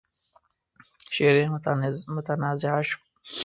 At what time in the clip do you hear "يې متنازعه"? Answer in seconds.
1.41-2.81